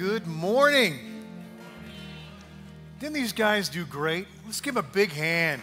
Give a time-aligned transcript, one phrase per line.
[0.00, 0.98] Good morning.
[3.00, 4.26] Didn't these guys do great?
[4.46, 5.60] Let's give them a big hand.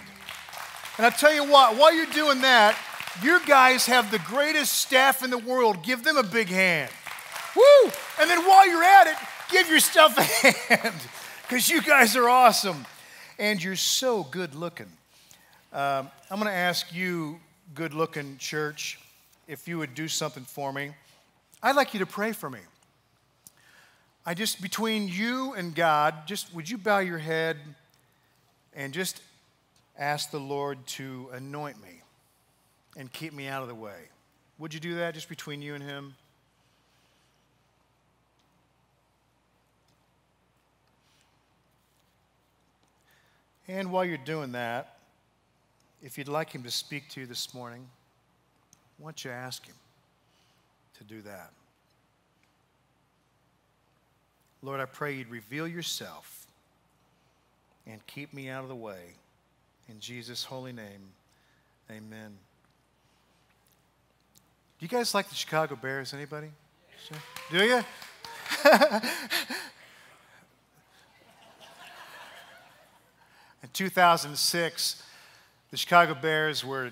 [0.96, 2.78] And I'll tell you what, while you're doing that,
[3.24, 5.82] your guys have the greatest staff in the world.
[5.82, 6.92] Give them a big hand.
[7.56, 7.92] Woo!
[8.22, 9.16] And then while you're at it,
[9.50, 10.22] give your yourself a
[10.76, 10.94] hand
[11.42, 12.86] because you guys are awesome
[13.40, 14.92] and you're so good looking.
[15.74, 17.40] Um, I'm going to ask you,
[17.74, 19.00] good looking church,
[19.48, 20.92] if you would do something for me.
[21.64, 22.60] I'd like you to pray for me.
[24.28, 27.56] I just, between you and God, just would you bow your head
[28.76, 29.22] and just
[29.98, 32.02] ask the Lord to anoint me
[32.98, 34.10] and keep me out of the way?
[34.60, 36.16] Would you do that just between you and Him?
[43.70, 44.98] And while you're doing that,
[46.04, 47.88] if you'd like Him to speak to you this morning,
[48.98, 49.76] why don't you ask Him
[50.98, 51.52] to do that?
[54.68, 56.46] Lord, I pray you'd reveal yourself
[57.90, 59.14] and keep me out of the way.
[59.88, 61.14] In Jesus' holy name,
[61.90, 62.36] amen.
[64.78, 66.14] Do you guys like the Chicago Bears?
[66.14, 66.50] Anybody?
[67.50, 67.82] Do you?
[73.64, 75.04] In 2006,
[75.72, 76.92] the Chicago Bears were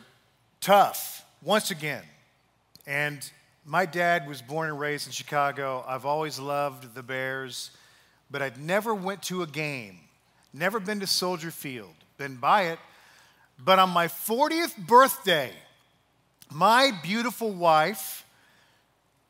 [0.62, 2.04] tough once again.
[2.88, 3.30] And
[3.66, 5.84] my dad was born and raised in Chicago.
[5.88, 7.72] I've always loved the Bears,
[8.30, 10.00] but I'd never went to a game,
[10.54, 12.80] never been to Soldier Field, been by it.
[13.58, 15.52] But on my 40th birthday,
[16.52, 18.24] my beautiful wife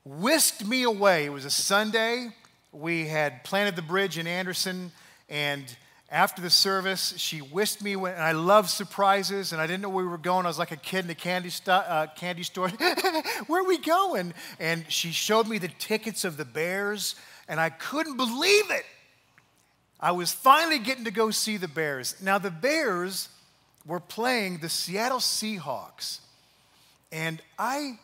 [0.04, 1.26] whisked me away.
[1.26, 2.30] It was a Sunday.
[2.74, 4.92] We had planted the bridge in Anderson,
[5.30, 5.64] and
[6.10, 10.06] after the service, she whisked me, and I love surprises, and I didn't know where
[10.06, 10.46] we were going.
[10.46, 12.70] I was like a kid in a candy, sto- uh, candy store.
[13.48, 14.34] where are we going?
[14.60, 17.16] And she showed me the tickets of the Bears,
[17.48, 18.86] and I couldn't believe it.
[20.00, 22.16] I was finally getting to go see the Bears.
[22.22, 23.30] Now, the Bears
[23.86, 26.20] were playing the Seattle Seahawks,
[27.12, 27.98] and I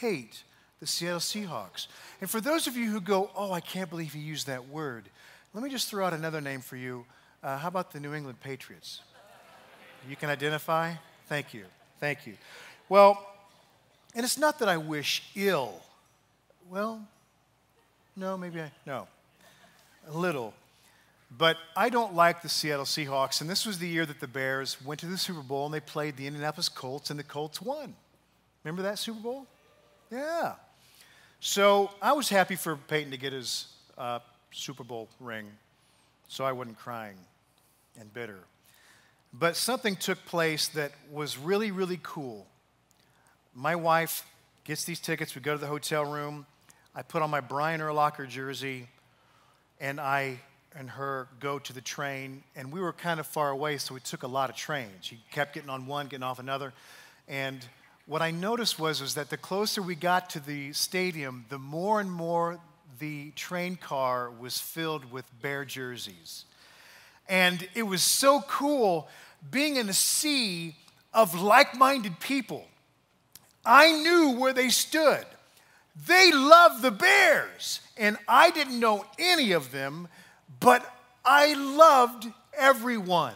[0.00, 0.42] hate
[0.80, 1.86] the Seattle Seahawks.
[2.20, 5.08] And for those of you who go, oh, I can't believe he used that word,
[5.52, 7.06] let me just throw out another name for you.
[7.44, 9.02] Uh, how about the New England Patriots?
[10.08, 10.94] You can identify?
[11.28, 11.66] Thank you.
[12.00, 12.34] Thank you.
[12.88, 13.22] Well,
[14.14, 15.82] and it's not that I wish ill.
[16.70, 17.06] Well,
[18.16, 19.08] no, maybe I, no.
[20.08, 20.54] A little.
[21.36, 24.82] But I don't like the Seattle Seahawks, and this was the year that the Bears
[24.82, 27.94] went to the Super Bowl and they played the Indianapolis Colts, and the Colts won.
[28.62, 29.46] Remember that Super Bowl?
[30.10, 30.54] Yeah.
[31.40, 33.66] So I was happy for Peyton to get his
[33.98, 35.46] uh, Super Bowl ring,
[36.28, 37.16] so I wasn't crying
[37.98, 38.40] and bitter.
[39.32, 42.46] But something took place that was really, really cool.
[43.54, 44.24] My wife
[44.64, 45.34] gets these tickets.
[45.34, 46.46] We go to the hotel room.
[46.94, 48.88] I put on my Brian Urlacher jersey,
[49.80, 50.40] and I
[50.76, 52.42] and her go to the train.
[52.56, 54.90] And we were kind of far away, so we took a lot of trains.
[55.02, 56.72] She kept getting on one, getting off another.
[57.28, 57.64] And
[58.06, 62.00] what I noticed was, was that the closer we got to the stadium, the more
[62.00, 62.58] and more
[62.98, 66.44] the train car was filled with bear jerseys.
[67.28, 69.08] And it was so cool
[69.50, 70.76] being in a sea
[71.12, 72.66] of like minded people.
[73.64, 75.24] I knew where they stood.
[76.06, 80.08] They loved the Bears, and I didn't know any of them,
[80.58, 80.84] but
[81.24, 83.34] I loved everyone.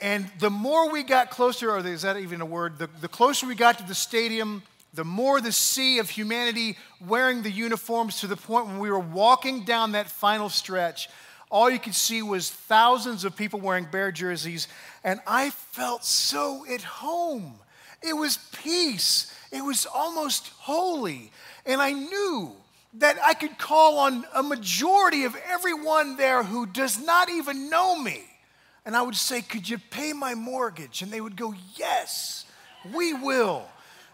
[0.00, 2.78] And the more we got closer, or is that even a word?
[2.78, 4.62] The, the closer we got to the stadium,
[4.94, 8.98] the more the sea of humanity wearing the uniforms to the point when we were
[8.98, 11.08] walking down that final stretch,
[11.50, 14.68] all you could see was thousands of people wearing bear jerseys,
[15.02, 17.54] and I felt so at home.
[18.02, 21.32] It was peace, it was almost holy,
[21.64, 22.52] and I knew
[22.94, 28.00] that I could call on a majority of everyone there who does not even know
[28.00, 28.24] me.
[28.84, 31.02] And I would say, Could you pay my mortgage?
[31.02, 32.46] And they would go, Yes,
[32.94, 33.64] we will,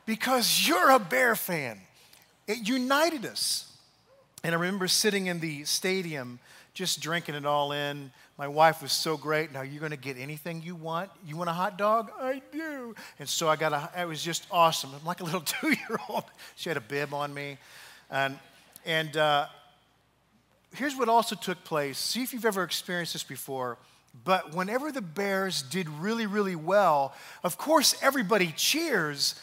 [0.07, 1.81] because you're a Bear fan.
[2.47, 3.71] It united us.
[4.43, 6.39] And I remember sitting in the stadium
[6.75, 8.11] just drinking it all in.
[8.37, 9.53] My wife was so great.
[9.53, 11.09] Now you're going to get anything you want.
[11.25, 12.11] You want a hot dog?
[12.21, 12.97] I do.
[13.21, 14.03] And so I got a.
[14.03, 14.91] It was just awesome.
[14.99, 16.25] I'm like a little two-year-old.
[16.57, 17.59] She had a bib on me,
[18.11, 18.37] and
[18.85, 19.47] and uh,
[20.75, 21.97] here's what also took place.
[21.97, 23.79] See if you've ever experienced this before.
[24.25, 29.35] But whenever the Bears did really, really well, of course everybody cheers.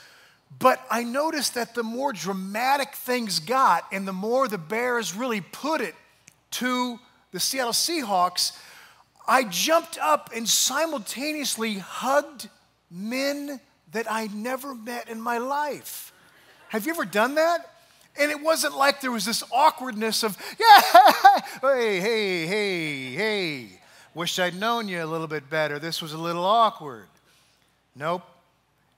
[0.59, 5.39] But I noticed that the more dramatic things got, and the more the Bears really
[5.39, 5.95] put it
[6.51, 6.99] to
[7.31, 8.57] the Seattle Seahawks,
[9.27, 12.49] I jumped up and simultaneously hugged
[12.89, 13.59] men
[13.91, 16.11] that I never met in my life.
[16.69, 17.67] Have you ever done that?
[18.17, 20.81] And it wasn't like there was this awkwardness of, yeah,
[21.61, 23.81] hey, hey, hey, hey.
[24.13, 25.79] Wish I'd known you a little bit better.
[25.79, 27.07] This was a little awkward.
[27.95, 28.23] Nope.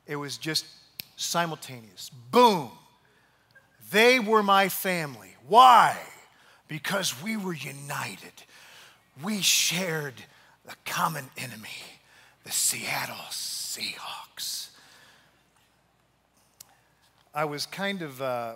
[0.08, 0.66] It was just
[1.16, 2.10] simultaneous.
[2.32, 2.72] Boom.
[3.92, 5.36] They were my family.
[5.48, 5.98] Why?
[6.68, 8.33] Because we were united.
[9.24, 10.15] We shared
[10.65, 12.00] the common enemy,
[12.44, 14.69] the Seattle Seahawks.
[17.36, 18.56] I was kind of, uh,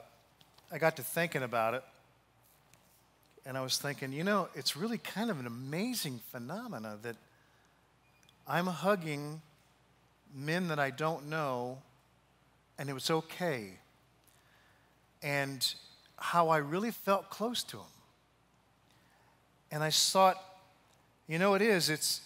[0.72, 1.84] I got to thinking about it,
[3.46, 7.16] and I was thinking, you know, it's really kind of an amazing phenomena that
[8.48, 9.42] I'm hugging
[10.36, 11.80] men that I don't know,
[12.78, 13.72] and it was okay.
[15.24, 15.74] And
[16.18, 17.86] how I really felt close to them.
[19.72, 20.38] And I thought,
[21.28, 21.90] you know, it is.
[21.90, 22.22] It's,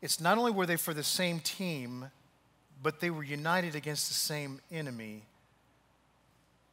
[0.00, 2.10] it's not only were they for the same team,
[2.82, 5.22] but they were united against the same enemy.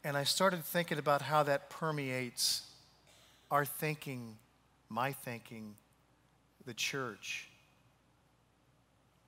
[0.04, 2.62] And I started thinking about how that permeates
[3.52, 4.38] our thinking,
[4.90, 5.76] my thinking,
[6.66, 7.50] the church,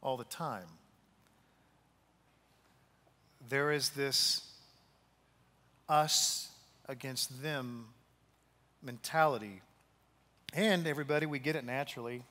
[0.01, 0.67] all the time.
[3.49, 4.45] There is this
[5.87, 6.49] us
[6.87, 7.87] against them
[8.83, 9.61] mentality
[10.53, 12.23] and everybody, we get it naturally.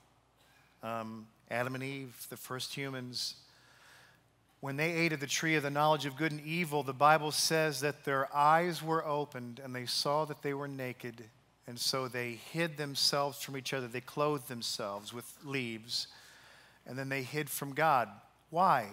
[0.83, 3.35] Um, Adam and Eve, the first humans,
[4.61, 7.31] when they ate of the tree of the knowledge of good and evil, the Bible
[7.31, 11.25] says that their eyes were opened and they saw that they were naked.
[11.67, 13.87] And so they hid themselves from each other.
[13.87, 16.09] They clothed themselves with leaves.
[16.87, 18.09] And then they hid from God.
[18.51, 18.87] Why?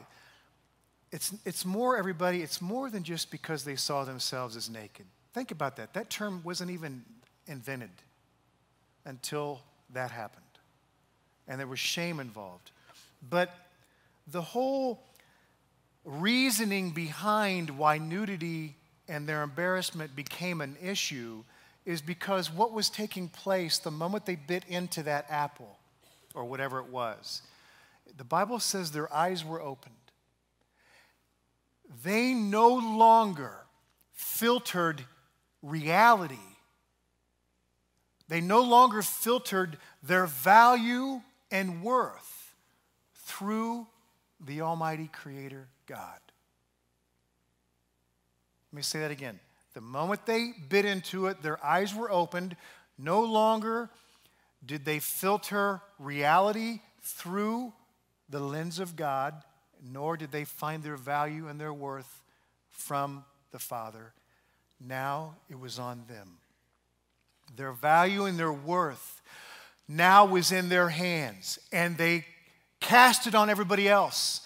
[1.12, 5.06] It's, it's more, everybody, it's more than just because they saw themselves as naked.
[5.33, 5.94] Think about that.
[5.94, 7.04] That term wasn't even
[7.48, 7.89] invented
[9.06, 9.62] until
[9.94, 10.44] that happened.
[11.48, 12.72] And there was shame involved.
[13.30, 13.52] But
[14.28, 15.04] the whole
[16.04, 18.75] reasoning behind why nudity
[19.07, 21.44] and their embarrassment became an issue
[21.86, 25.78] is because what was taking place the moment they bit into that apple
[26.34, 27.44] or whatever it was,
[28.18, 29.94] the Bible says their eyes were opened.
[32.04, 33.57] They no longer
[34.13, 35.04] filtered
[35.62, 36.55] reality
[38.27, 42.56] they no longer filtered their value and worth
[43.13, 43.88] through
[44.44, 46.19] the Almighty Creator God.
[48.72, 49.39] Let me say that again.
[49.74, 52.56] The moment they bit into it, their eyes were opened.
[52.98, 53.89] No longer
[54.66, 57.74] did they filter reality through
[58.30, 59.36] the lens of God,
[59.83, 62.24] nor did they find their value and their worth
[62.69, 64.13] from the Father.
[64.80, 66.38] Now it was on them.
[67.56, 69.22] Their value and their worth
[69.88, 72.25] now was in their hands, and they
[72.81, 74.42] cast it on everybody else.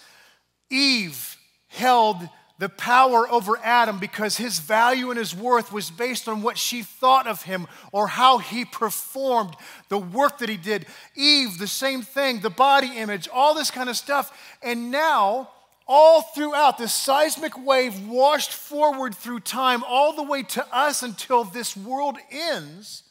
[0.70, 1.36] Eve
[1.68, 2.16] held
[2.58, 6.82] the power over Adam because his value and his worth was based on what she
[6.82, 9.56] thought of him or how he performed
[9.88, 10.86] the work that he did.
[11.16, 14.56] Eve, the same thing, the body image, all this kind of stuff.
[14.62, 15.48] And now,
[15.92, 21.42] all throughout, this seismic wave washed forward through time all the way to us until
[21.42, 23.02] this world ends.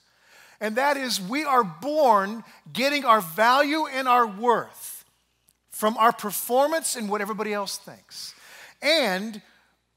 [0.61, 5.03] And that is, we are born getting our value and our worth
[5.71, 8.33] from our performance and what everybody else thinks.
[8.81, 9.41] And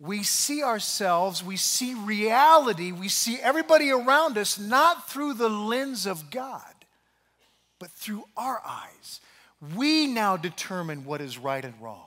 [0.01, 6.05] we see ourselves, we see reality, we see everybody around us not through the lens
[6.05, 6.75] of God,
[7.79, 9.21] but through our eyes.
[9.77, 12.07] We now determine what is right and wrong.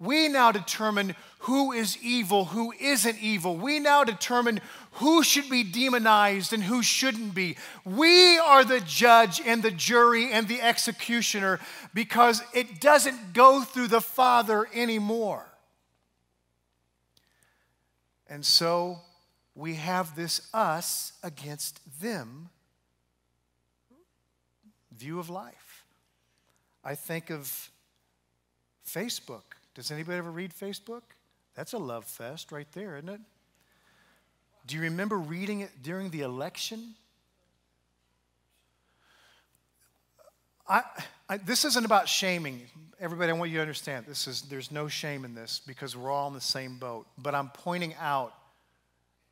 [0.00, 3.56] We now determine who is evil, who isn't evil.
[3.56, 4.60] We now determine
[4.92, 7.56] who should be demonized and who shouldn't be.
[7.84, 11.60] We are the judge and the jury and the executioner
[11.92, 15.46] because it doesn't go through the Father anymore.
[18.26, 18.98] And so
[19.54, 22.48] we have this us against them
[24.96, 25.84] view of life.
[26.84, 27.70] I think of
[28.86, 29.59] Facebook.
[29.80, 31.00] Does anybody ever read Facebook?
[31.54, 33.20] That's a love fest right there, isn't it?
[34.66, 36.96] Do you remember reading it during the election?
[40.68, 40.82] I,
[41.30, 42.60] I, this isn't about shaming.
[43.00, 46.10] Everybody, I want you to understand this is, there's no shame in this because we're
[46.10, 47.06] all in the same boat.
[47.16, 48.34] But I'm pointing out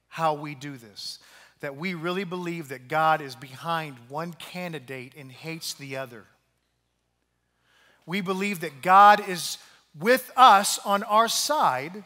[0.09, 1.19] how we do this.
[1.61, 6.25] That we really believe that God is behind one candidate and hates the other.
[8.07, 9.59] We believe that God is
[9.99, 12.05] with us on our side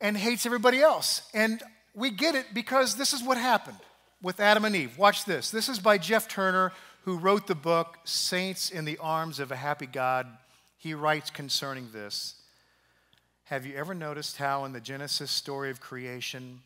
[0.00, 1.22] and hates everybody else.
[1.34, 1.62] And
[1.94, 3.78] we get it because this is what happened
[4.22, 4.98] with Adam and Eve.
[4.98, 5.50] Watch this.
[5.50, 6.72] This is by Jeff Turner,
[7.04, 10.26] who wrote the book Saints in the Arms of a Happy God.
[10.76, 12.34] He writes concerning this
[13.44, 16.60] Have you ever noticed how in the Genesis story of creation,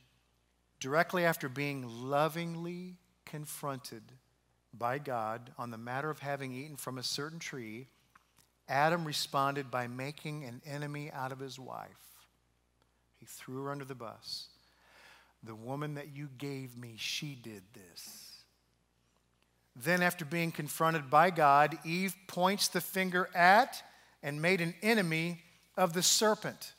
[0.81, 4.02] directly after being lovingly confronted
[4.73, 7.88] by God on the matter of having eaten from a certain tree,
[8.68, 11.88] Adam responded by making an enemy out of his wife.
[13.18, 14.49] He threw her under the bus.
[15.42, 18.30] The woman that you gave me, she did this.
[19.76, 23.83] Then, after being confronted by God, Eve points the finger at
[24.23, 25.42] and made an enemy
[25.76, 26.73] of the serpent.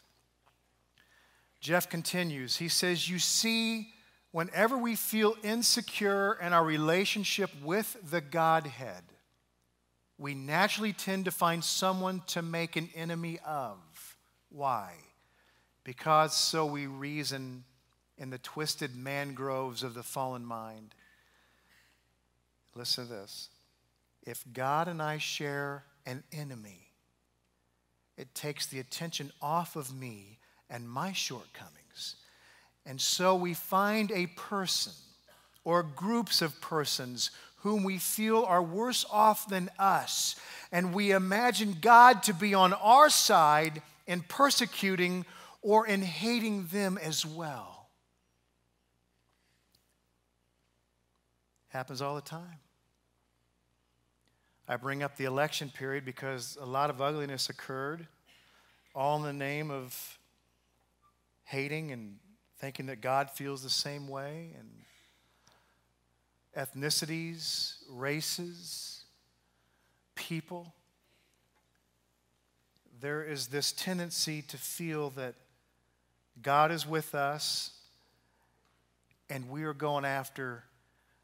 [1.59, 2.57] Jeff continues.
[2.57, 3.89] He says, You see,
[4.31, 9.03] whenever we feel insecure in our relationship with the Godhead,
[10.17, 13.77] we naturally tend to find someone to make an enemy of.
[14.49, 14.93] Why?
[15.83, 17.65] Because so we reason
[18.17, 20.95] in the twisted mangroves of the fallen mind.
[22.73, 23.49] Listen to this.
[24.25, 26.87] If God and I share an enemy,
[28.17, 32.15] it takes the attention off of me and my shortcomings.
[32.85, 34.93] And so we find a person
[35.63, 37.31] or groups of persons
[37.65, 40.35] whom we feel are worse off than us,
[40.71, 45.25] and we imagine God to be on our side in persecuting
[45.63, 47.89] or in hating them as well.
[51.69, 52.59] Happens all the time.
[54.67, 58.05] I bring up the election period because a lot of ugliness occurred,
[58.93, 60.19] all in the name of
[61.45, 62.17] hating and
[62.59, 64.69] thinking that God feels the same way, and
[66.57, 69.03] ethnicities, races,
[70.15, 70.73] people.
[73.01, 75.35] There is this tendency to feel that
[76.41, 77.71] God is with us
[79.29, 80.63] and we are going after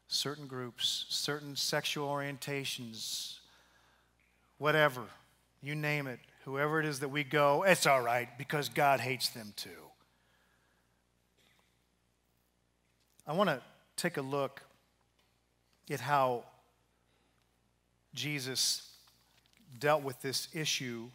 [0.08, 3.38] certain groups, certain sexual orientations,
[4.58, 5.02] whatever,
[5.62, 9.30] you name it, whoever it is that we go, it's all right because God hates
[9.30, 9.70] them too.
[13.26, 13.60] I want to
[13.96, 14.62] take a look
[15.90, 16.44] at how
[18.14, 18.88] Jesus
[19.78, 21.08] dealt with this issue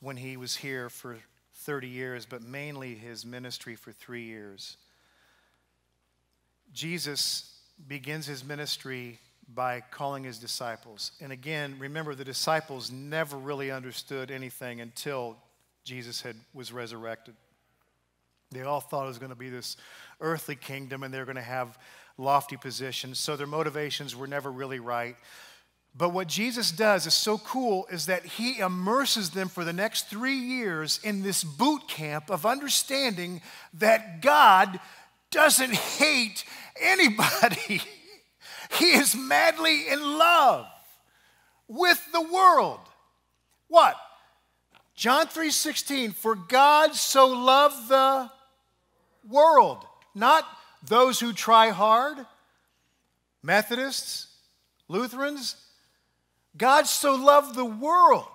[0.00, 1.18] when he was here for
[1.54, 4.76] 30 years, but mainly his ministry for three years.
[6.72, 9.18] Jesus begins his ministry
[9.54, 11.12] by calling his disciples.
[11.20, 15.36] And again, remember the disciples never really understood anything until
[15.84, 17.34] Jesus had, was resurrected.
[18.50, 19.76] They all thought it was going to be this
[20.20, 21.78] earthly kingdom and they're going to have
[22.18, 23.18] lofty positions.
[23.18, 25.16] So their motivations were never really right.
[25.96, 30.08] But what Jesus does is so cool is that he immerses them for the next
[30.08, 33.40] three years in this boot camp of understanding
[33.74, 34.78] that God
[35.30, 36.44] doesn't hate
[36.80, 37.80] anybody.
[38.78, 40.66] he is madly in love
[41.66, 42.80] with the world.
[43.68, 43.96] What?
[44.94, 48.30] John 3:16 for God so loved the
[49.28, 50.44] world, not
[50.86, 52.18] those who try hard,
[53.42, 54.28] Methodists,
[54.88, 55.56] Lutherans.
[56.56, 58.26] God so loved the world.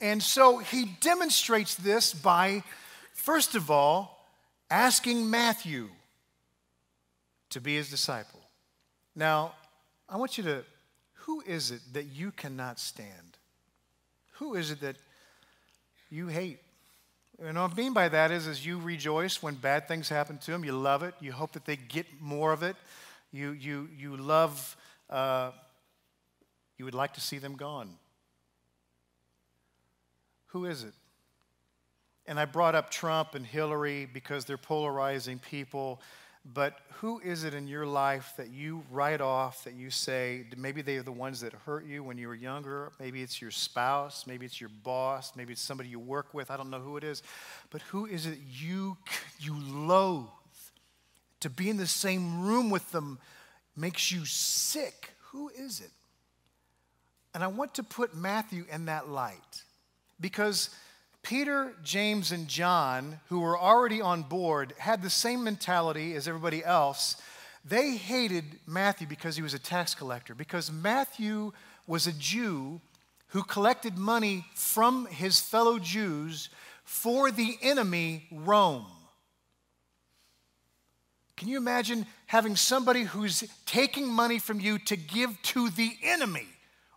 [0.00, 2.62] And so he demonstrates this by,
[3.12, 4.26] first of all,
[4.70, 5.88] asking Matthew
[7.50, 8.40] to be his disciple.
[9.14, 9.52] Now,
[10.08, 10.64] I want you to,
[11.12, 13.38] who is it that you cannot stand?
[14.34, 14.96] Who is it that
[16.08, 16.60] you hate?
[17.42, 20.50] And what I mean by that is, is you rejoice when bad things happen to
[20.50, 20.62] them.
[20.62, 21.14] You love it.
[21.20, 22.76] You hope that they get more of it.
[23.32, 24.76] You, you, you love,
[25.08, 25.52] uh,
[26.76, 27.88] you would like to see them gone.
[30.48, 30.92] Who is it?
[32.26, 36.02] And I brought up Trump and Hillary because they're polarizing people.
[36.44, 40.80] But who is it in your life that you write off, that you say, maybe
[40.80, 42.92] they are the ones that hurt you when you were younger?
[42.98, 46.50] Maybe it's your spouse, maybe it's your boss, maybe it's somebody you work with.
[46.50, 47.22] I don't know who it is.
[47.68, 48.96] But who is it you,
[49.38, 50.28] you loathe?
[51.40, 53.18] To be in the same room with them
[53.76, 55.12] makes you sick.
[55.32, 55.90] Who is it?
[57.34, 59.62] And I want to put Matthew in that light
[60.20, 60.70] because
[61.22, 66.64] Peter, James, and John, who were already on board, had the same mentality as everybody
[66.64, 67.16] else.
[67.64, 71.52] They hated Matthew because he was a tax collector, because Matthew
[71.86, 72.80] was a Jew
[73.28, 76.48] who collected money from his fellow Jews
[76.84, 78.86] for the enemy, Rome.
[81.36, 86.48] Can you imagine having somebody who's taking money from you to give to the enemy,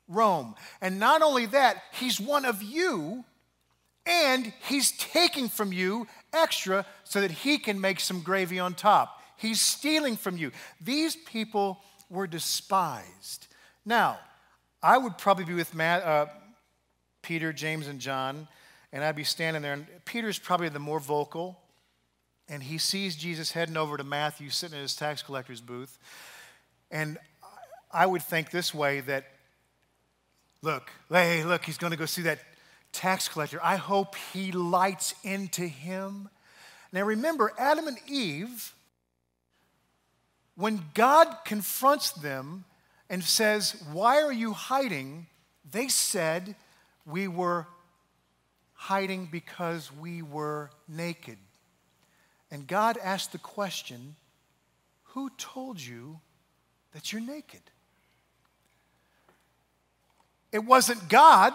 [0.07, 0.55] Rome?
[0.81, 3.23] And not only that, he's one of you
[4.05, 9.21] and he's taking from you extra so that he can make some gravy on top.
[9.37, 10.51] He's stealing from you.
[10.81, 11.79] These people
[12.09, 13.47] were despised.
[13.85, 14.19] Now,
[14.81, 16.25] I would probably be with Matt, uh,
[17.21, 18.47] Peter, James, and John,
[18.91, 21.59] and I'd be standing there, and Peter's probably the more vocal.
[22.49, 25.97] and he sees Jesus heading over to Matthew sitting in his tax collector's booth.
[26.91, 27.17] And
[27.91, 29.25] I would think this way that,
[30.61, 32.39] look, hey, look, he's going to go see that
[32.93, 33.59] tax collector.
[33.61, 36.29] I hope he lights into him.
[36.93, 38.73] Now remember, Adam and Eve,
[40.55, 42.65] when God confronts them
[43.09, 45.27] and says, Why are you hiding?
[45.69, 46.55] They said,
[47.05, 47.67] We were
[48.73, 51.37] hiding because we were naked.
[52.51, 54.15] And God asked the question,
[55.13, 56.19] Who told you
[56.93, 57.61] that you're naked?
[60.51, 61.53] It wasn't God,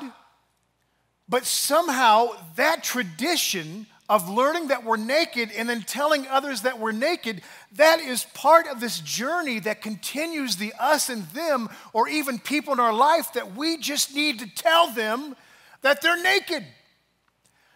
[1.28, 6.92] but somehow that tradition of learning that we're naked and then telling others that we're
[6.92, 7.42] naked,
[7.72, 12.72] that is part of this journey that continues the us and them, or even people
[12.72, 15.36] in our life that we just need to tell them
[15.82, 16.64] that they're naked.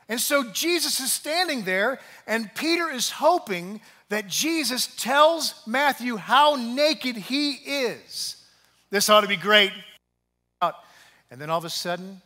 [0.08, 6.56] And so Jesus is standing there, and Peter is hoping that Jesus tells Matthew how
[6.56, 8.36] naked he is.
[8.90, 9.72] This ought to be great.
[10.62, 12.20] And then all of a sudden,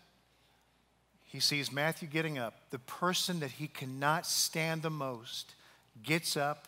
[1.36, 2.54] he sees Matthew getting up.
[2.70, 5.54] The person that he cannot stand the most
[6.02, 6.66] gets up,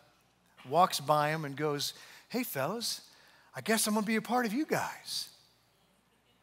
[0.69, 1.95] walks by him, and goes,
[2.29, 3.01] Hey, fellas,
[3.57, 5.31] I guess I'm going to be a part of you guys.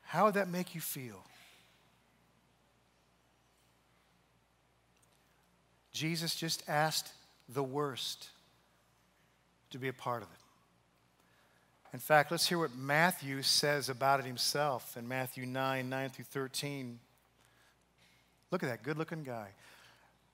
[0.02, 1.24] How would that make you feel?
[5.94, 7.12] Jesus just asked
[7.48, 8.30] the worst
[9.70, 10.40] to be a part of it.
[11.94, 16.26] In fact, let's hear what Matthew says about it himself in Matthew 9 9 through
[16.26, 17.00] 13.
[18.52, 19.50] Look at that good looking guy.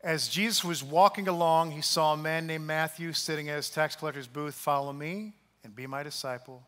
[0.03, 3.95] As Jesus was walking along, he saw a man named Matthew sitting at his tax
[3.95, 4.55] collector's booth.
[4.55, 6.63] Follow me and be my disciple.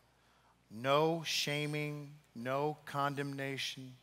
[0.69, 3.93] No shaming, no condemnation.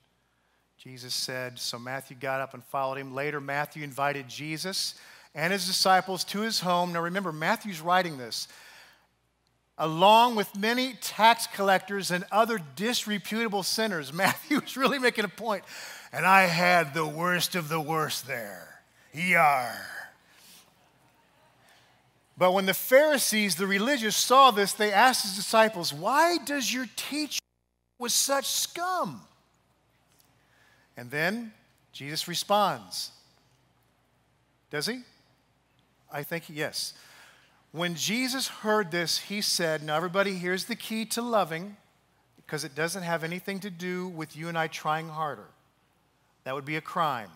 [0.77, 1.59] Jesus said.
[1.59, 3.15] So Matthew got up and followed him.
[3.15, 4.95] Later, Matthew invited Jesus
[5.35, 6.93] and his disciples to his home.
[6.93, 8.49] Now remember, Matthew's writing this.
[9.79, 15.65] Along with many tax collectors and other disreputable sinners, Matthew was really making a point.
[16.13, 18.81] And I had the worst of the worst there.
[19.13, 19.75] Yar.
[22.37, 26.87] But when the Pharisees, the religious, saw this, they asked his disciples, Why does your
[26.97, 27.41] teacher
[27.99, 29.21] with such scum?
[30.97, 31.53] And then
[31.93, 33.11] Jesus responds.
[34.71, 35.01] Does he?
[36.13, 36.95] I think yes.
[37.73, 41.77] When Jesus heard this, he said, Now, everybody, here's the key to loving,
[42.37, 45.47] because it doesn't have anything to do with you and I trying harder.
[46.45, 47.31] That would be a crime.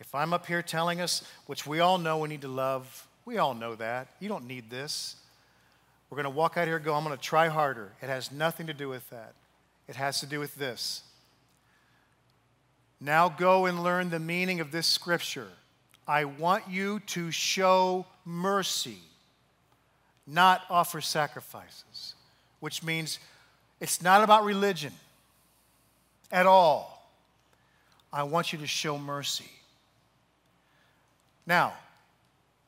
[0.00, 3.38] If I'm up here telling us, which we all know we need to love, we
[3.38, 4.08] all know that.
[4.20, 5.16] You don't need this.
[6.10, 7.92] We're going to walk out here and go, I'm going to try harder.
[8.02, 9.34] It has nothing to do with that.
[9.88, 11.02] It has to do with this.
[13.00, 15.48] Now go and learn the meaning of this scripture.
[16.06, 18.98] I want you to show mercy,
[20.26, 22.14] not offer sacrifices,
[22.60, 23.18] which means
[23.80, 24.92] it's not about religion
[26.30, 26.93] at all.
[28.14, 29.50] I want you to show mercy.
[31.46, 31.74] Now,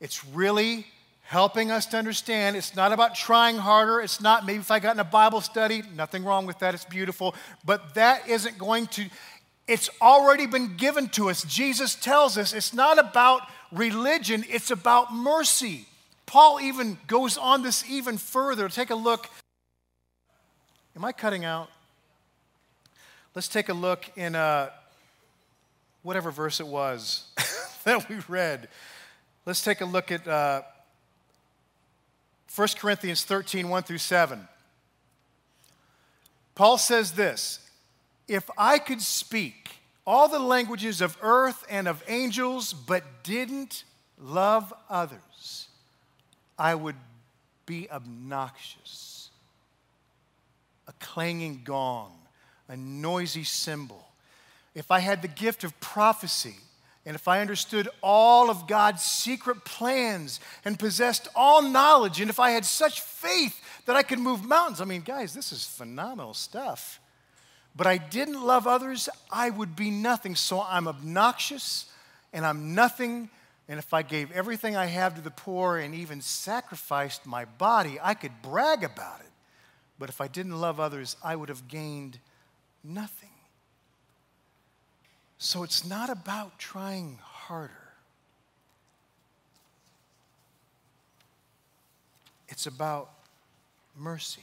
[0.01, 0.85] it's really
[1.23, 4.01] helping us to understand it's not about trying harder.
[4.01, 6.85] It's not maybe if I got in a Bible study, nothing wrong with that, it's
[6.85, 7.37] beautiful.
[7.65, 9.07] But that isn't going to,
[9.69, 11.45] it's already been given to us.
[11.45, 15.87] Jesus tells us it's not about religion, it's about mercy.
[16.27, 18.69] Paul even goes on this even further.
[18.69, 19.29] Take a look.
[20.97, 21.71] Am I cutting out?
[23.33, 24.71] Let's take a look in uh,
[26.07, 27.25] whatever verse it was
[27.85, 28.69] that we read.
[29.45, 30.63] Let's take a look at uh,
[32.55, 34.47] 1 Corinthians 13 1 through 7.
[36.55, 37.59] Paul says this
[38.29, 39.71] if I could speak
[40.07, 43.83] all the languages of earth and of angels, but didn't
[44.17, 45.69] love others,
[46.57, 46.97] I would
[47.67, 49.31] be obnoxious.
[50.87, 52.13] A clanging gong,
[52.69, 54.06] a noisy cymbal.
[54.77, 56.55] If I had the gift of prophecy,
[57.05, 62.39] and if I understood all of God's secret plans and possessed all knowledge, and if
[62.39, 66.35] I had such faith that I could move mountains, I mean, guys, this is phenomenal
[66.35, 67.01] stuff
[67.77, 70.35] but I didn't love others, I would be nothing.
[70.35, 71.87] So I'm obnoxious
[72.33, 73.29] and I'm nothing.
[73.69, 77.99] And if I gave everything I have to the poor and even sacrificed my body,
[78.03, 79.31] I could brag about it.
[79.99, 82.19] But if I didn't love others, I would have gained
[82.83, 83.29] nothing.
[85.39, 87.93] So it's not about trying harder,
[92.49, 93.11] it's about
[93.97, 94.43] mercy.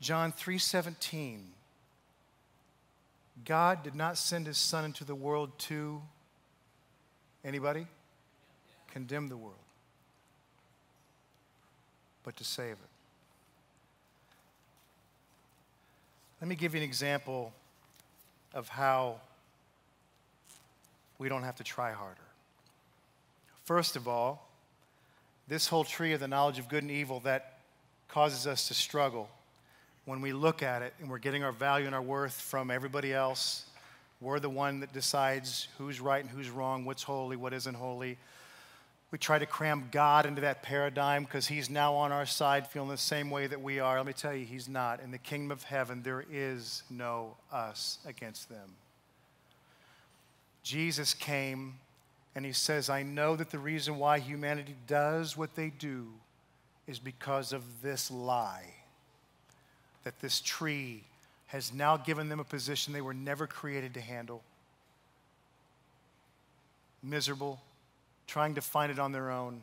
[0.00, 1.52] John 3:17
[3.44, 6.00] God did not send his son into the world to
[7.46, 7.86] Anybody?
[8.90, 9.54] Condemn the world,
[12.24, 12.85] but to save it.
[16.40, 17.52] Let me give you an example
[18.52, 19.16] of how
[21.18, 22.20] we don't have to try harder.
[23.64, 24.46] First of all,
[25.48, 27.58] this whole tree of the knowledge of good and evil that
[28.08, 29.28] causes us to struggle
[30.04, 33.14] when we look at it and we're getting our value and our worth from everybody
[33.14, 33.64] else.
[34.20, 38.18] We're the one that decides who's right and who's wrong, what's holy, what isn't holy.
[39.12, 42.88] We try to cram God into that paradigm because He's now on our side, feeling
[42.88, 43.96] the same way that we are.
[43.96, 45.00] Let me tell you, He's not.
[45.00, 48.70] In the kingdom of heaven, there is no us against them.
[50.62, 51.74] Jesus came
[52.34, 56.08] and He says, I know that the reason why humanity does what they do
[56.86, 58.74] is because of this lie
[60.06, 61.02] that this tree
[61.48, 64.40] has now given them a position they were never created to handle.
[67.02, 67.60] Miserable,
[68.26, 69.62] trying to find it on their own.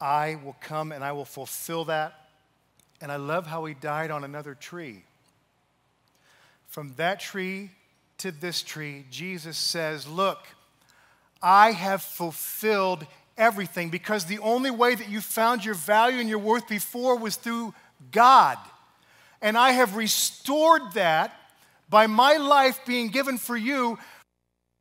[0.00, 2.14] I will come and I will fulfill that.
[3.00, 5.04] And I love how he died on another tree.
[6.68, 7.70] From that tree
[8.18, 10.38] to this tree, Jesus says, Look,
[11.42, 13.06] I have fulfilled
[13.38, 17.36] everything because the only way that you found your value and your worth before was
[17.36, 17.74] through
[18.12, 18.58] God.
[19.40, 21.34] And I have restored that
[21.88, 23.98] by my life being given for you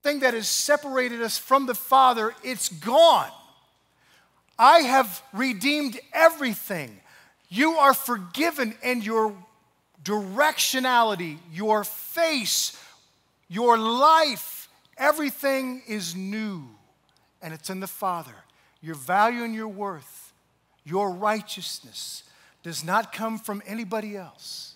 [0.04, 3.30] thing that has separated us from the Father, it's gone.
[4.58, 7.00] I have redeemed everything.
[7.50, 9.34] You are forgiven, and your
[10.04, 12.78] directionality, your face,
[13.48, 16.64] your life, everything is new,
[17.42, 18.36] and it's in the Father.
[18.82, 20.34] Your value and your worth,
[20.86, 22.24] your righteousness
[22.64, 24.76] does not come from anybody else.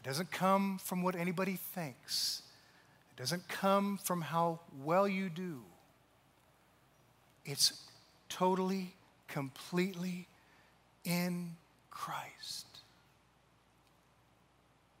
[0.00, 2.41] It doesn't come from what anybody thinks.
[3.16, 5.60] It doesn't come from how well you do.
[7.44, 7.72] It's
[8.28, 8.94] totally,
[9.28, 10.26] completely
[11.04, 11.56] in
[11.90, 12.66] Christ.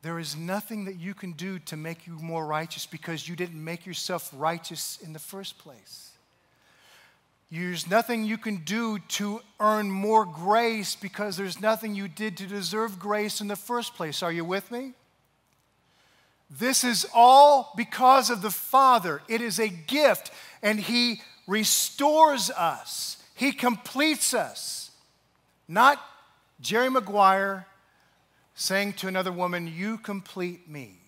[0.02, 3.62] There is nothing that you can do to make you more righteous because you didn't
[3.62, 6.10] make yourself righteous in the first place.
[7.52, 12.46] There's nothing you can do to earn more grace because there's nothing you did to
[12.46, 14.22] deserve grace in the first place.
[14.22, 14.94] Are you with me?
[16.58, 19.22] This is all because of the Father.
[19.26, 20.30] It is a gift,
[20.62, 24.90] and He restores us, He completes us.
[25.66, 25.98] Not
[26.60, 27.66] Jerry Maguire
[28.54, 30.98] saying to another woman, You complete me.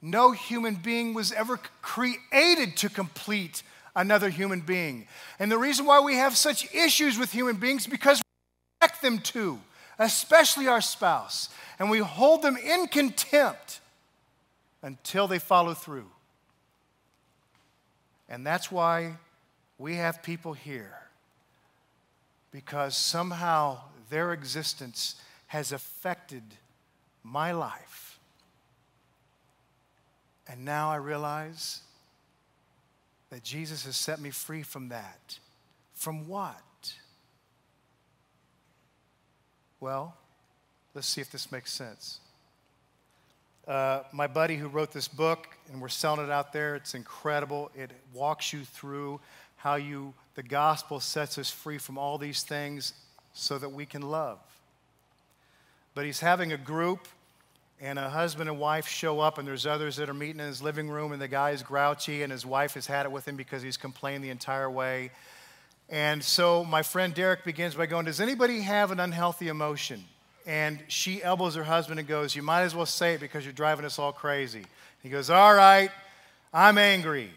[0.00, 3.62] No human being was ever created to complete
[3.96, 5.06] another human being.
[5.38, 9.18] And the reason why we have such issues with human beings because we expect them
[9.18, 9.58] to,
[9.98, 13.80] especially our spouse, and we hold them in contempt
[14.82, 16.10] until they follow through.
[18.28, 19.16] And that's why
[19.78, 20.98] we have people here,
[22.52, 25.16] because somehow their existence
[25.48, 26.42] has affected
[27.22, 28.18] my life.
[30.46, 31.80] And now I realize
[33.30, 35.38] that Jesus has set me free from that.
[35.94, 36.94] From what?
[39.78, 40.16] Well,
[40.94, 42.20] let's see if this makes sense.
[43.70, 47.70] Uh, my buddy who wrote this book, and we're selling it out there, it's incredible.
[47.76, 49.20] It walks you through
[49.54, 52.94] how you, the gospel sets us free from all these things
[53.32, 54.40] so that we can love.
[55.94, 57.06] But he's having a group,
[57.80, 60.60] and a husband and wife show up, and there's others that are meeting in his
[60.60, 63.36] living room, and the guy is grouchy, and his wife has had it with him
[63.36, 65.12] because he's complained the entire way.
[65.88, 70.06] And so my friend Derek begins by going, Does anybody have an unhealthy emotion?
[70.46, 73.52] And she elbows her husband and goes, You might as well say it because you're
[73.52, 74.64] driving us all crazy.
[75.02, 75.90] He goes, All right,
[76.52, 77.30] I'm angry.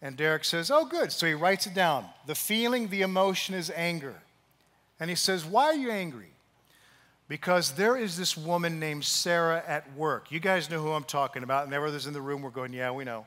[0.00, 1.12] And Derek says, Oh, good.
[1.12, 2.06] So he writes it down.
[2.26, 4.14] The feeling, the emotion is anger.
[5.00, 6.30] And he says, Why are you angry?
[7.28, 10.32] Because there is this woman named Sarah at work.
[10.32, 12.90] You guys know who I'm talking about, and others in the room were going, Yeah,
[12.90, 13.26] we know.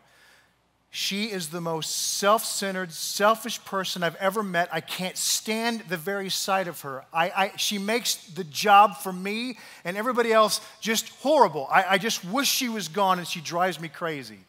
[0.93, 4.67] She is the most self centered, selfish person I've ever met.
[4.73, 7.05] I can't stand the very sight of her.
[7.13, 11.65] I, I, she makes the job for me and everybody else just horrible.
[11.71, 14.39] I, I just wish she was gone and she drives me crazy.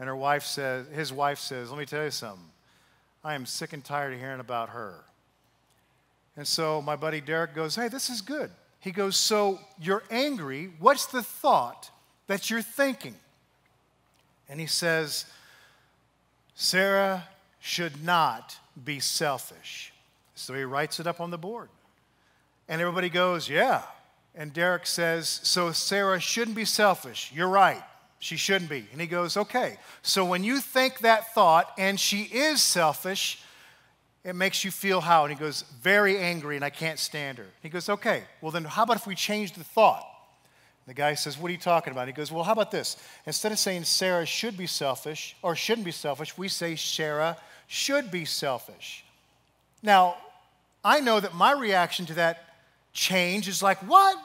[0.00, 2.44] And her wife says, his wife says, Let me tell you something.
[3.22, 4.94] I am sick and tired of hearing about her.
[6.36, 8.50] And so my buddy Derek goes, Hey, this is good.
[8.80, 10.72] He goes, So you're angry.
[10.80, 11.88] What's the thought
[12.26, 13.14] that you're thinking?
[14.48, 15.26] And he says,
[16.60, 17.28] Sarah
[17.60, 19.92] should not be selfish.
[20.34, 21.68] So he writes it up on the board.
[22.68, 23.82] And everybody goes, Yeah.
[24.34, 27.30] And Derek says, So Sarah shouldn't be selfish.
[27.32, 27.84] You're right.
[28.18, 28.88] She shouldn't be.
[28.90, 29.78] And he goes, Okay.
[30.02, 33.40] So when you think that thought and she is selfish,
[34.24, 35.26] it makes you feel how?
[35.26, 37.46] And he goes, Very angry and I can't stand her.
[37.62, 40.04] He goes, Okay, well then how about if we change the thought?
[40.88, 42.06] The guy says, What are you talking about?
[42.06, 42.96] He goes, Well, how about this?
[43.26, 48.10] Instead of saying Sarah should be selfish or shouldn't be selfish, we say Sarah should
[48.10, 49.04] be selfish.
[49.82, 50.16] Now,
[50.82, 52.42] I know that my reaction to that
[52.94, 54.16] change is like, What?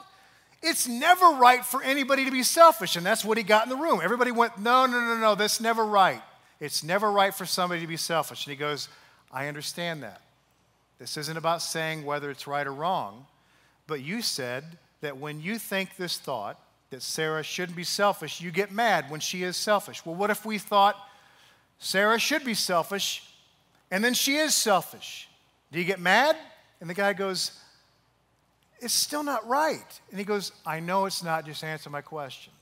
[0.61, 2.95] It's never right for anybody to be selfish.
[2.95, 3.99] And that's what he got in the room.
[4.01, 6.21] Everybody went, No, no, no, no, that's never right.
[6.61, 8.47] It's never right for somebody to be selfish.
[8.47, 8.87] And he goes,
[9.33, 10.21] I understand that.
[10.97, 13.25] This isn't about saying whether it's right or wrong,
[13.85, 14.63] but you said
[15.03, 16.57] that when you think this thought,
[16.89, 20.05] that Sarah shouldn't be selfish, you get mad when she is selfish.
[20.05, 20.95] Well, what if we thought
[21.77, 23.23] Sarah should be selfish
[23.91, 25.27] and then she is selfish?
[25.73, 26.37] Do you get mad?
[26.79, 27.59] And the guy goes,
[28.79, 29.99] it's still not right.
[30.09, 32.53] And he goes, I know it's not, just answer my question.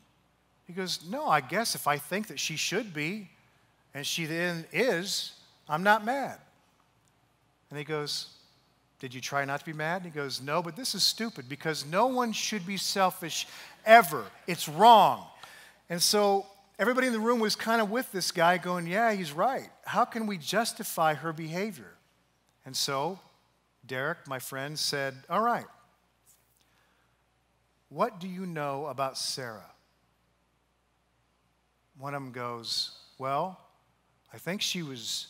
[0.65, 3.29] He goes, No, I guess if I think that she should be
[3.93, 5.33] and she then is,
[5.69, 6.39] I'm not mad.
[7.69, 8.29] And he goes,
[9.01, 10.03] Did you try not to be mad?
[10.03, 13.47] And he goes, No, but this is stupid because no one should be selfish
[13.83, 14.25] ever.
[14.45, 15.25] It's wrong.
[15.89, 16.45] And so
[16.77, 19.69] everybody in the room was kind of with this guy going, Yeah, he's right.
[19.85, 21.95] How can we justify her behavior?
[22.63, 23.17] And so
[23.87, 25.65] Derek, my friend, said, All right.
[27.89, 29.71] What do you know about Sarah?
[31.97, 33.59] One of them goes, Well,
[34.31, 35.25] I think she was,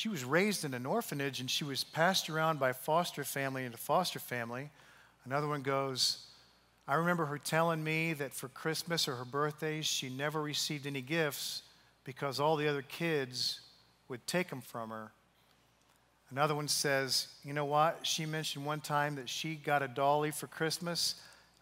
[0.00, 3.76] she was raised in an orphanage and she was passed around by foster family into
[3.76, 4.70] foster family.
[5.26, 6.24] Another one goes,
[6.88, 11.02] I remember her telling me that for Christmas or her birthdays, she never received any
[11.02, 11.64] gifts
[12.02, 13.60] because all the other kids
[14.08, 15.12] would take them from her.
[16.30, 17.98] Another one says, You know what?
[18.00, 21.16] She mentioned one time that she got a dolly for Christmas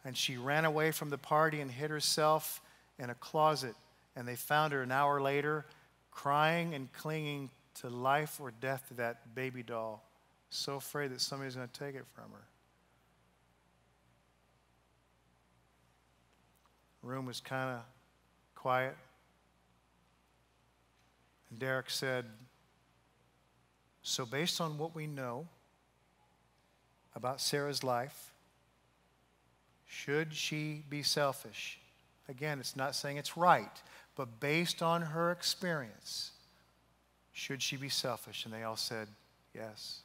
[0.04, 2.60] and she ran away from the party and hid herself
[3.00, 3.74] in a closet.
[4.14, 5.66] And they found her an hour later,
[6.12, 10.04] crying and clinging to life or death to that baby doll,
[10.50, 12.44] so afraid that somebody's going to take it from her.
[17.08, 17.82] room was kind of
[18.54, 18.96] quiet.
[21.50, 22.26] And Derek said,
[24.02, 25.48] So, based on what we know
[27.14, 28.32] about Sarah's life,
[29.86, 31.80] should she be selfish?
[32.28, 33.82] Again, it's not saying it's right,
[34.14, 36.32] but based on her experience,
[37.38, 38.44] should she be selfish?
[38.44, 39.06] And they all said,
[39.54, 40.00] yes.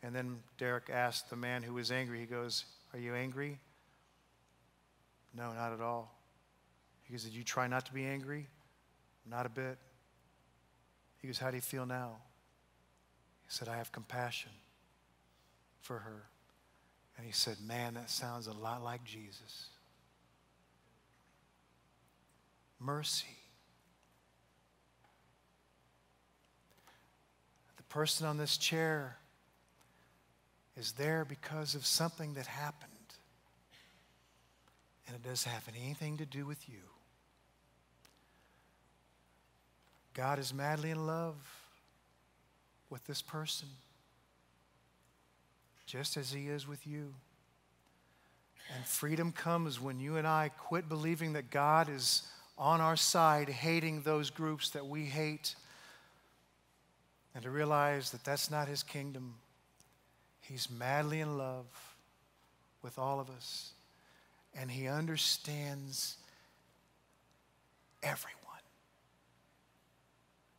[0.00, 3.58] And then Derek asked the man who was angry, he goes, Are you angry?
[5.36, 6.14] No, not at all.
[7.02, 8.46] He goes, Did you try not to be angry?
[9.28, 9.76] Not a bit.
[11.18, 12.12] He goes, How do you feel now?
[13.48, 14.52] He said, I have compassion
[15.80, 16.22] for her.
[17.16, 19.70] And he said, Man, that sounds a lot like Jesus.
[22.78, 23.26] Mercy.
[27.88, 29.16] Person on this chair
[30.76, 32.90] is there because of something that happened.
[35.06, 36.82] And it doesn't have anything to do with you.
[40.14, 41.36] God is madly in love
[42.90, 43.68] with this person
[45.86, 47.14] just as He is with you.
[48.74, 52.22] And freedom comes when you and I quit believing that God is
[52.58, 55.54] on our side, hating those groups that we hate,
[57.36, 59.34] and to realize that that's not His kingdom.
[60.40, 61.66] He's madly in love
[62.82, 63.72] with all of us,
[64.58, 66.16] and He understands
[68.02, 68.40] everyone,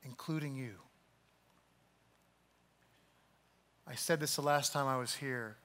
[0.06, 0.76] including you.
[3.88, 5.56] I said this the last time I was here.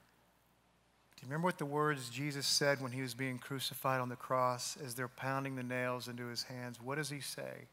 [1.16, 4.16] Do you remember what the words Jesus said when he was being crucified on the
[4.16, 6.80] cross as they're pounding the nails into his hands?
[6.80, 7.66] What does he say?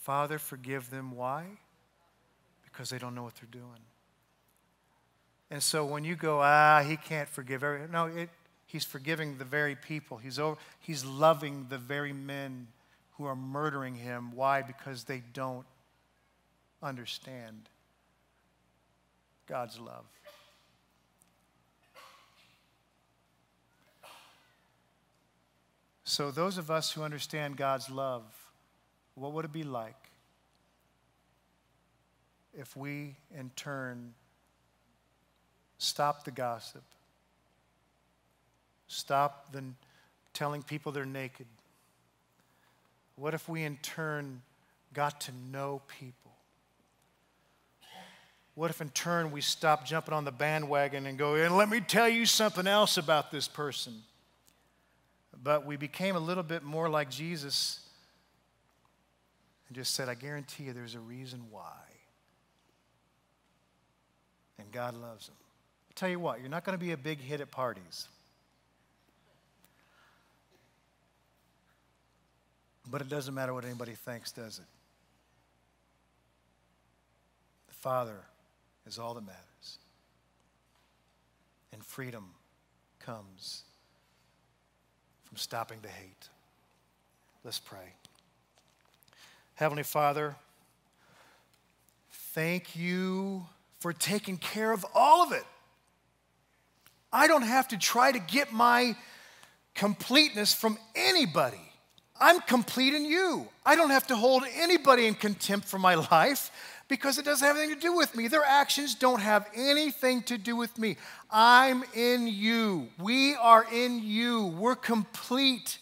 [0.00, 1.12] Father, forgive them.
[1.12, 1.44] Why?
[2.64, 3.80] Because they don't know what they're doing.
[5.50, 8.30] And so when you go, ah, he can't forgive no, it,
[8.66, 10.16] he's forgiving the very people.
[10.16, 12.68] He's, over, he's loving the very men
[13.12, 14.32] who are murdering him.
[14.34, 14.62] Why?
[14.62, 15.66] Because they don't
[16.82, 17.68] understand.
[19.46, 20.06] God's love.
[26.04, 28.24] So, those of us who understand God's love,
[29.20, 30.10] what would it be like
[32.58, 34.14] if we, in turn,
[35.78, 36.82] stop the gossip,
[38.88, 39.62] stop the
[40.32, 41.46] telling people they're naked?
[43.16, 44.40] What if we, in turn,
[44.94, 46.32] got to know people?
[48.54, 51.80] What if in turn we stop jumping on the bandwagon and go, and let me
[51.80, 54.02] tell you something else about this person?
[55.42, 57.79] but we became a little bit more like Jesus
[59.70, 61.78] and just said, I guarantee you there's a reason why.
[64.58, 65.36] And God loves them.
[65.88, 68.08] I tell you what, you're not going to be a big hit at parties.
[72.90, 74.64] But it doesn't matter what anybody thinks, does it?
[77.68, 78.18] The Father
[78.86, 79.78] is all that matters.
[81.72, 82.24] And freedom
[82.98, 83.62] comes
[85.26, 86.28] from stopping the hate.
[87.44, 87.94] Let's pray.
[89.60, 90.36] Heavenly Father,
[92.32, 93.44] thank you
[93.78, 95.44] for taking care of all of it.
[97.12, 98.96] I don't have to try to get my
[99.74, 101.60] completeness from anybody.
[102.18, 103.48] I'm complete in you.
[103.66, 106.50] I don't have to hold anybody in contempt for my life
[106.88, 108.28] because it doesn't have anything to do with me.
[108.28, 110.96] Their actions don't have anything to do with me.
[111.30, 112.88] I'm in you.
[112.98, 114.46] We are in you.
[114.58, 115.76] We're complete.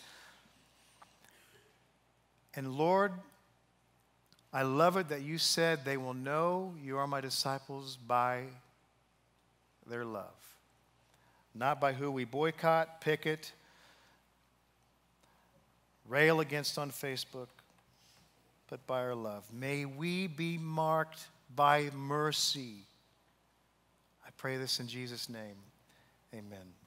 [2.56, 3.12] And Lord,
[4.52, 8.44] I love it that you said they will know you are my disciples by
[9.86, 10.24] their love,
[11.54, 13.52] not by who we boycott, picket,
[16.08, 17.48] rail against on Facebook,
[18.70, 19.44] but by our love.
[19.52, 22.84] May we be marked by mercy.
[24.26, 25.56] I pray this in Jesus' name.
[26.34, 26.77] Amen.